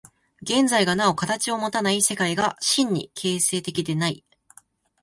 [0.41, 4.25] 現在がなお形をもたない、世界が真に形成的でない。